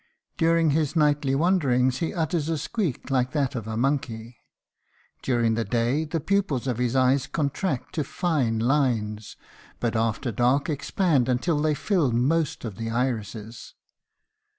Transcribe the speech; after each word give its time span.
During 0.35 0.71
his 0.71 0.95
nightly 0.95 1.35
wanderings 1.35 1.99
he 1.99 2.11
utters 2.11 2.49
a 2.49 2.57
squeak 2.57 3.11
like 3.11 3.33
that 3.33 3.53
of 3.53 3.67
a 3.67 3.77
monkey. 3.77 4.37
During 5.21 5.53
the 5.53 5.63
day 5.63 6.05
the 6.05 6.19
pupils 6.19 6.65
of 6.65 6.79
his 6.79 6.95
eyes 6.95 7.27
contract 7.27 7.93
to 7.93 8.03
fine 8.03 8.57
lines, 8.57 9.37
but 9.79 9.95
after 9.95 10.31
dark 10.31 10.69
expand 10.71 11.29
until 11.29 11.59
they 11.61 11.75
fill 11.75 12.11
most 12.11 12.65
of 12.65 12.77
the 12.77 12.89
irises. 12.89 13.75